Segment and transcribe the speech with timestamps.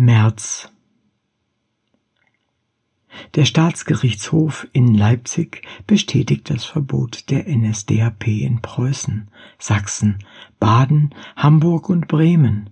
[0.00, 0.72] März
[3.34, 9.28] Der Staatsgerichtshof in Leipzig bestätigt das Verbot der NSDAP in Preußen,
[9.58, 10.20] Sachsen,
[10.58, 12.70] Baden, Hamburg und Bremen.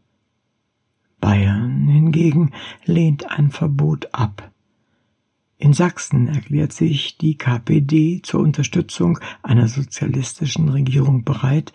[1.20, 2.52] Bayern hingegen
[2.86, 4.50] lehnt ein Verbot ab.
[5.58, 11.74] In Sachsen erklärt sich die KPD zur Unterstützung einer sozialistischen Regierung bereit,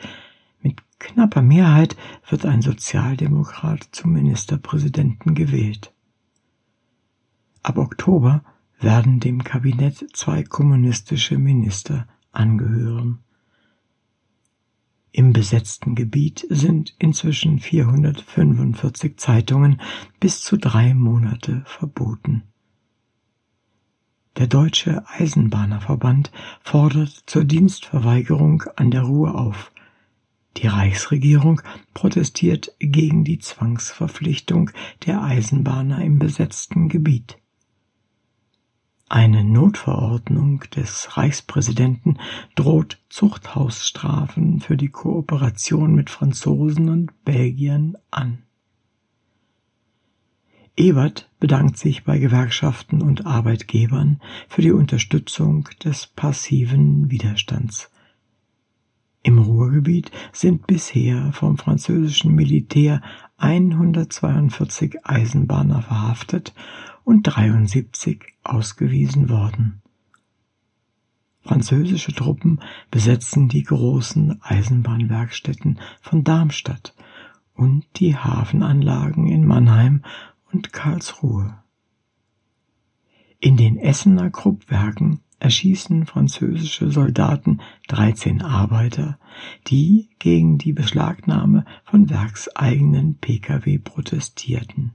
[1.04, 1.96] knapper Mehrheit
[2.28, 5.94] wird ein Sozialdemokrat zum Ministerpräsidenten gewählt.
[7.62, 8.44] Ab Oktober
[8.80, 13.20] werden dem Kabinett zwei kommunistische Minister angehören.
[15.12, 19.80] Im besetzten Gebiet sind inzwischen 445 Zeitungen
[20.20, 22.44] bis zu drei Monate verboten.
[24.38, 26.32] Der Deutsche Eisenbahnerverband
[26.64, 29.72] fordert zur Dienstverweigerung an der Ruhr auf.
[30.58, 31.62] Die Reichsregierung
[31.94, 34.70] protestiert gegen die Zwangsverpflichtung
[35.06, 37.38] der Eisenbahner im besetzten Gebiet.
[39.10, 42.18] Eine Notverordnung des Reichspräsidenten
[42.56, 48.44] droht Zuchthausstrafen für die Kooperation mit Franzosen und Belgiern an.
[50.76, 57.92] Ebert bedankt sich bei Gewerkschaften und Arbeitgebern für die Unterstützung des passiven Widerstands.
[59.26, 63.02] Im Ruhrgebiet sind bisher vom französischen Militär
[63.38, 66.54] 142 Eisenbahner verhaftet
[67.06, 69.82] und 73 ausgewiesen worden.
[71.40, 72.60] Französische Truppen
[72.92, 76.94] besetzen die großen Eisenbahnwerkstätten von Darmstadt
[77.54, 80.04] und die Hafenanlagen in Mannheim
[80.52, 81.58] und Karlsruhe.
[83.40, 89.20] In den Essener Kruppwerken erschießen französische Soldaten 13 Arbeiter,
[89.68, 94.94] die gegen die Beschlagnahme von werkseigenen Pkw protestierten.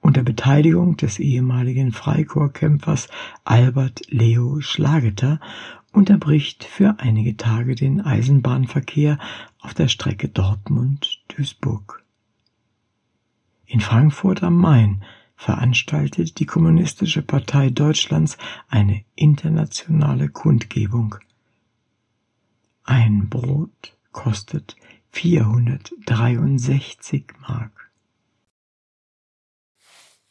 [0.00, 3.08] Unter Beteiligung des ehemaligen Freikorpskämpfers
[3.44, 5.40] Albert Leo Schlageter
[5.92, 9.18] unterbricht für einige Tage den Eisenbahnverkehr
[9.60, 12.04] auf der Strecke Dortmund-Duisburg.
[13.66, 15.02] In Frankfurt am Main
[15.38, 18.36] veranstaltet die Kommunistische Partei Deutschlands
[18.68, 21.14] eine internationale Kundgebung.
[22.82, 24.74] Ein Brot kostet
[25.12, 27.92] 463 Mark.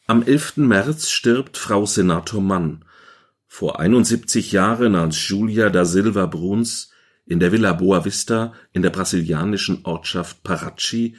[0.06, 0.58] Am 11.
[0.58, 2.84] März stirbt Frau Senator Mann.
[3.46, 6.92] Vor 71 Jahren als Julia da Silva Bruns
[7.24, 11.16] in der Villa Boa Vista in der brasilianischen Ortschaft Parachi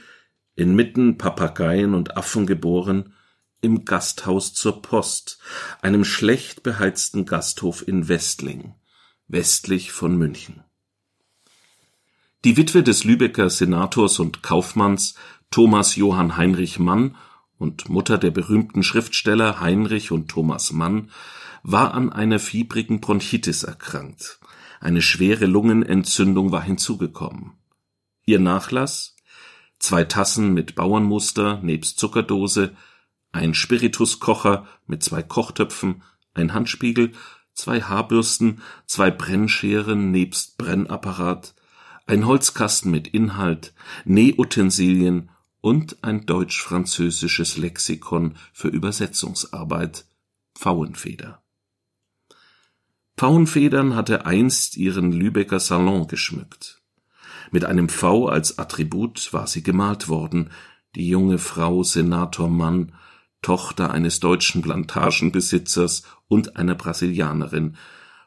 [0.56, 3.16] inmitten Papageien und Affen geboren,
[3.62, 5.40] im Gasthaus zur Post,
[5.82, 8.76] einem schlecht beheizten Gasthof in Westling,
[9.28, 10.64] westlich von München.
[12.46, 15.16] Die Witwe des Lübecker Senators und Kaufmanns
[15.52, 17.16] Thomas Johann Heinrich Mann
[17.58, 21.12] und Mutter der berühmten Schriftsteller Heinrich und Thomas Mann
[21.64, 24.40] war an einer fiebrigen Bronchitis erkrankt.
[24.80, 27.54] Eine schwere Lungenentzündung war hinzugekommen.
[28.26, 29.18] Ihr Nachlass?
[29.78, 32.76] Zwei Tassen mit Bauernmuster nebst Zuckerdose,
[33.32, 36.04] ein Spirituskocher mit zwei Kochtöpfen,
[36.34, 37.14] ein Handspiegel,
[37.54, 41.54] zwei Haarbürsten, zwei Brennscheren nebst Brennapparat,
[42.08, 43.74] ein Holzkasten mit Inhalt,
[44.06, 45.30] Nähutensilien
[45.62, 50.06] und ein deutsch-französisches Lexikon für Übersetzungsarbeit,
[50.56, 51.42] Pfauenfeder.
[53.18, 56.82] Pfauenfedern hatte einst ihren Lübecker Salon geschmückt.
[57.52, 60.52] Mit einem V als Attribut war sie gemalt worden,
[60.96, 62.94] die junge Frau Senator Mann
[63.42, 67.78] Tochter eines deutschen Plantagenbesitzers und einer Brasilianerin,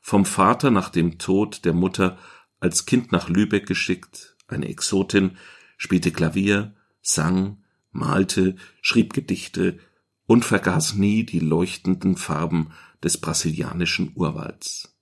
[0.01, 2.19] vom Vater nach dem Tod der Mutter
[2.61, 5.37] als Kind nach Lübeck geschickt, eine Exotin,
[5.77, 9.79] spielte Klavier, sang, malte, schrieb Gedichte
[10.27, 14.97] und vergaß nie die leuchtenden Farben des brasilianischen Urwalds.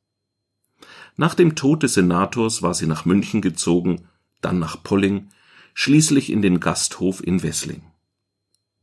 [1.16, 4.08] Nach dem Tod des Senators war sie nach München gezogen,
[4.40, 5.28] dann nach Polling,
[5.74, 7.82] schließlich in den Gasthof in Wessling.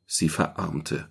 [0.05, 1.09] Sie verarmte.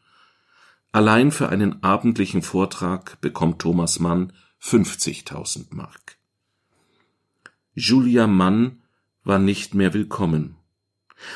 [0.91, 6.17] Allein für einen abendlichen Vortrag bekommt Thomas Mann 50.000 Mark.
[7.75, 8.81] Julia Mann
[9.23, 10.55] war nicht mehr willkommen.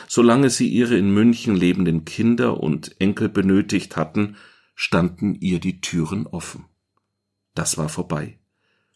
[0.07, 4.37] Solange sie ihre in München lebenden Kinder und Enkel benötigt hatten,
[4.79, 6.65] standen ihr die Türen offen.
[7.55, 8.37] Das war vorbei.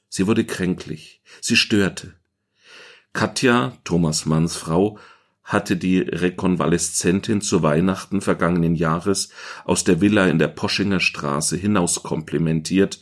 [0.10, 2.13] Sie wurde kränklich, sie störte.
[3.13, 5.00] Katja, Thomas Manns Frau,
[5.44, 9.31] hatte die Rekonvaleszentin zu Weihnachten vergangenen Jahres
[9.66, 13.01] aus der Villa in der Poschinger Straße hinauskomplimentiert,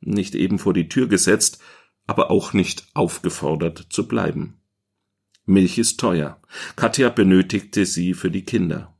[0.00, 1.60] nicht eben vor die Tür gesetzt,
[2.06, 4.60] aber auch nicht aufgefordert zu bleiben.
[5.46, 6.40] Milch ist teuer.
[6.76, 8.94] Katja benötigte sie für die Kinder.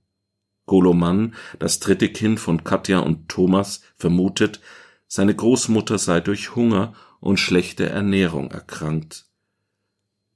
[0.71, 4.61] Goloman, das dritte Kind von Katja und Thomas, vermutet,
[5.09, 9.27] seine Großmutter sei durch Hunger und schlechte Ernährung erkrankt.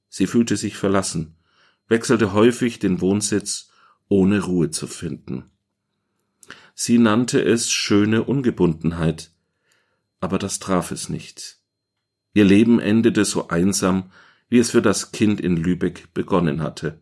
[0.09, 1.37] Sie fühlte sich verlassen,
[1.87, 3.69] wechselte häufig den Wohnsitz,
[4.09, 5.51] ohne Ruhe zu finden.
[6.73, 9.31] Sie nannte es schöne Ungebundenheit,
[10.19, 11.59] aber das traf es nicht.
[12.33, 14.11] Ihr Leben endete so einsam,
[14.49, 16.99] wie es für das Kind in Lübeck begonnen hatte.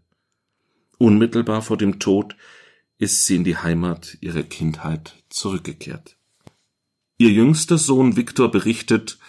[0.99, 2.35] Unmittelbar vor dem Tod
[3.03, 6.15] ist sie in die Heimat ihrer Kindheit zurückgekehrt.
[7.17, 9.19] Ihr jüngster Sohn Viktor berichtet,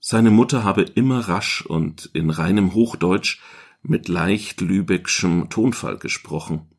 [0.00, 3.40] seine Mutter habe immer rasch und in reinem Hochdeutsch
[3.82, 6.70] mit leicht lübeckschem Tonfall gesprochen.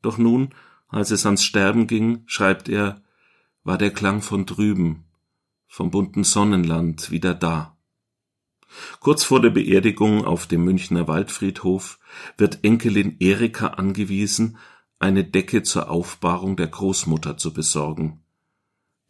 [0.00, 0.54] Doch nun,
[0.86, 3.02] als es ans Sterben ging, schreibt er,
[3.64, 5.04] war der Klang von drüben,
[5.66, 7.76] vom bunten Sonnenland wieder da.
[9.00, 11.98] Kurz vor der Beerdigung auf dem Münchner Waldfriedhof
[12.38, 14.56] wird Enkelin Erika angewiesen,
[15.02, 18.22] eine Decke zur Aufbahrung der Großmutter zu besorgen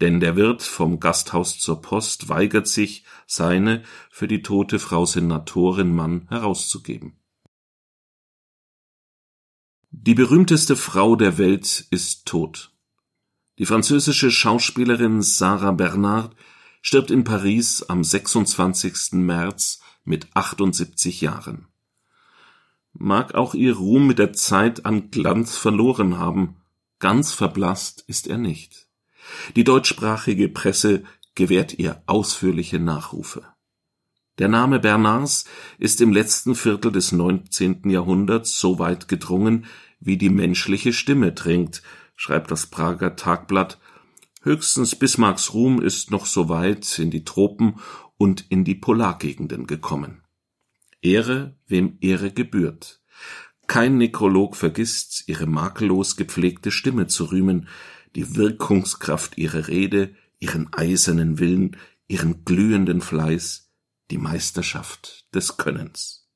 [0.02, 5.94] denn der Wirt vom Gasthaus zur Post weigert sich, seine für die tote Frau Senatorin
[5.94, 7.20] Mann herauszugeben.
[9.92, 12.72] Die berühmteste Frau der Welt ist tot.
[13.60, 16.34] Die französische Schauspielerin Sarah Bernard
[16.80, 19.12] stirbt in Paris am 26.
[19.12, 21.68] März mit 78 Jahren.
[22.92, 26.56] Mag auch ihr Ruhm mit der Zeit an Glanz verloren haben,
[26.98, 28.88] ganz verblasst ist er nicht.
[29.56, 31.04] Die deutschsprachige Presse
[31.34, 33.44] gewährt ihr ausführliche Nachrufe.
[34.38, 35.44] Der Name Bernards
[35.78, 37.88] ist im letzten Viertel des 19.
[37.90, 39.66] Jahrhunderts so weit gedrungen,
[40.00, 41.82] wie die menschliche Stimme dringt,
[42.16, 43.78] schreibt das Prager Tagblatt.
[44.42, 47.78] Höchstens Bismarcks Ruhm ist noch so weit in die Tropen
[48.16, 50.21] und in die Polargegenden gekommen.
[51.02, 53.02] Ehre, wem Ehre gebührt.
[53.66, 57.68] Kein Nekrolog vergisst, ihre makellos gepflegte Stimme zu rühmen,
[58.14, 61.76] die Wirkungskraft ihrer Rede, ihren eisernen Willen,
[62.08, 63.70] ihren glühenden Fleiß,
[64.10, 66.28] die Meisterschaft des Könnens.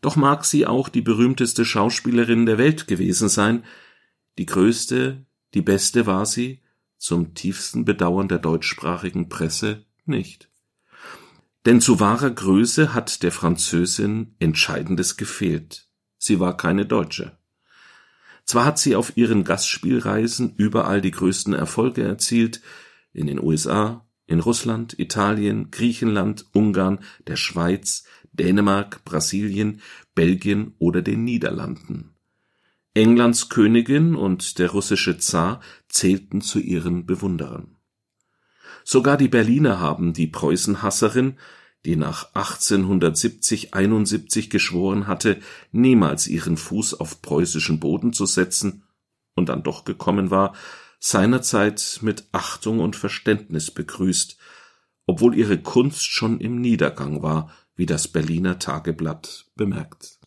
[0.00, 3.64] Doch mag sie auch die berühmteste Schauspielerin der Welt gewesen sein,
[4.38, 6.62] die größte, die beste war sie,
[6.98, 10.48] zum tiefsten Bedauern der deutschsprachigen Presse nicht.
[11.66, 15.88] Denn zu wahrer Größe hat der Französin Entscheidendes gefehlt.
[16.18, 17.38] Sie war keine Deutsche.
[18.44, 22.62] Zwar hat sie auf ihren Gastspielreisen überall die größten Erfolge erzielt,
[23.12, 29.80] in den USA, in Russland, Italien, Griechenland, Ungarn, der Schweiz, Dänemark, Brasilien,
[30.14, 32.14] Belgien oder den Niederlanden.
[32.94, 37.77] Englands Königin und der russische Zar zählten zu ihren Bewunderern.
[38.90, 41.36] Sogar die Berliner haben die Preußenhasserin
[41.84, 45.40] die nach 1870/71 geschworen hatte,
[45.72, 48.82] niemals ihren Fuß auf preußischen Boden zu setzen
[49.34, 50.54] und dann doch gekommen war,
[50.98, 54.36] seinerzeit mit Achtung und Verständnis begrüßt,
[55.06, 60.18] obwohl ihre Kunst schon im Niedergang war, wie das Berliner Tageblatt bemerkt.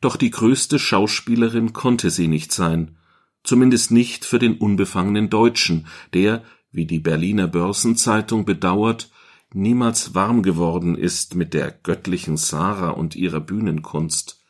[0.00, 2.96] Doch die größte Schauspielerin konnte sie nicht sein,
[3.44, 9.10] zumindest nicht für den unbefangenen Deutschen, der, wie die Berliner Börsenzeitung bedauert,
[9.52, 14.44] niemals warm geworden ist mit der göttlichen Sarah und ihrer Bühnenkunst.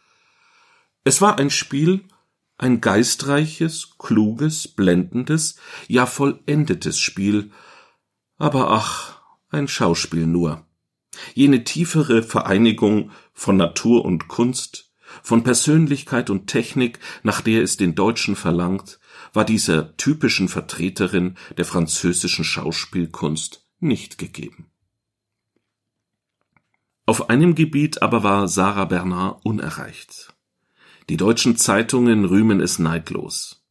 [1.04, 2.04] Es war ein Spiel,
[2.58, 5.56] ein geistreiches, kluges, blendendes,
[5.88, 7.50] ja vollendetes Spiel,
[8.36, 10.66] aber ach, ein Schauspiel nur.
[11.34, 17.94] Jene tiefere Vereinigung von Natur und Kunst, von Persönlichkeit und Technik, nach der es den
[17.94, 19.00] Deutschen verlangt,
[19.32, 24.70] war dieser typischen Vertreterin der französischen Schauspielkunst nicht gegeben.
[27.06, 30.34] Auf einem Gebiet aber war Sarah Bernard unerreicht.
[31.08, 33.64] Die deutschen Zeitungen rühmen es neidlos.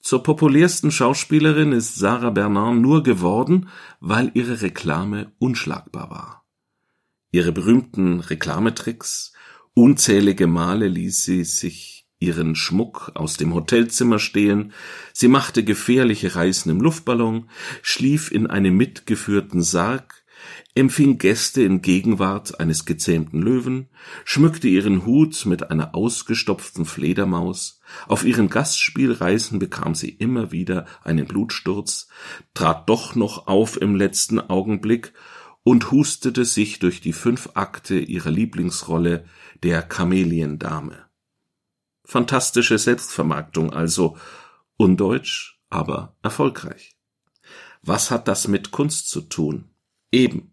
[0.00, 3.68] Zur populärsten Schauspielerin ist Sarah Bernard nur geworden,
[4.00, 6.46] weil ihre Reklame unschlagbar war.
[7.32, 9.32] Ihre berühmten Reklametricks,
[9.74, 14.72] unzählige Male ließ sie sich ihren Schmuck aus dem Hotelzimmer stehlen,
[15.12, 17.50] sie machte gefährliche Reisen im Luftballon,
[17.82, 20.24] schlief in einem mitgeführten Sarg,
[20.74, 23.88] empfing Gäste in Gegenwart eines gezähmten Löwen,
[24.24, 31.26] schmückte ihren Hut mit einer ausgestopften Fledermaus, auf ihren Gastspielreisen bekam sie immer wieder einen
[31.26, 32.08] Blutsturz,
[32.54, 35.12] trat doch noch auf im letzten Augenblick
[35.62, 39.24] und hustete sich durch die fünf Akte ihrer Lieblingsrolle
[39.62, 41.05] der Kameliendame.
[42.06, 44.16] Fantastische Selbstvermarktung also,
[44.76, 46.96] undeutsch, aber erfolgreich.
[47.82, 49.70] Was hat das mit Kunst zu tun?
[50.12, 50.52] Eben.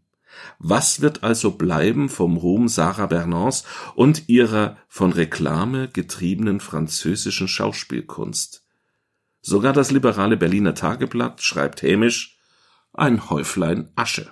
[0.58, 8.66] Was wird also bleiben vom Ruhm Sarah Bernards und ihrer von Reklame getriebenen französischen Schauspielkunst?
[9.42, 12.40] Sogar das liberale Berliner Tageblatt schreibt hämisch
[12.94, 14.32] ein Häuflein Asche.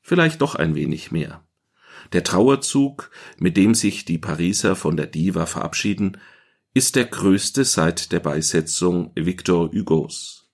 [0.00, 1.46] Vielleicht doch ein wenig mehr.
[2.12, 6.18] Der Trauerzug, mit dem sich die Pariser von der Diva verabschieden,
[6.74, 10.50] ist der größte seit der Beisetzung Victor Hugos.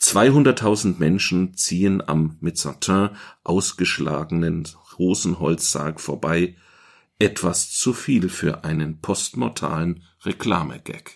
[0.00, 3.10] 200.000 Menschen ziehen am mit Satin
[3.44, 6.56] ausgeschlagenen Rosenholzsarg vorbei,
[7.18, 11.12] etwas zu viel für einen postmortalen Reklamegag.